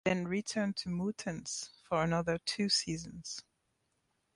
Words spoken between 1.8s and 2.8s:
for another two